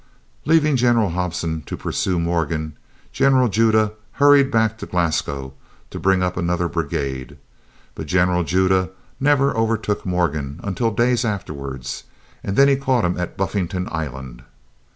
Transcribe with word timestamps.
Leaving 0.45 0.75
General 0.75 1.09
Hobson 1.11 1.61
to 1.67 1.77
pursue 1.77 2.19
Morgan, 2.19 2.75
General 3.11 3.47
Judah 3.47 3.91
hurried 4.13 4.49
back 4.49 4.79
to 4.79 4.87
Glasgow 4.87 5.53
to 5.91 5.99
bring 5.99 6.23
up 6.23 6.35
another 6.35 6.67
brigade. 6.67 7.37
But 7.93 8.07
General 8.07 8.43
Judah 8.43 8.89
never 9.19 9.55
overtook 9.55 10.03
Morgan 10.03 10.59
until 10.63 10.89
days 10.89 11.23
afterwards, 11.23 12.05
and 12.43 12.55
then 12.57 12.67
he 12.67 12.77
caught 12.77 13.05
him 13.05 13.15
at 13.19 13.37
Buffington 13.37 13.87
Island. 13.91 14.41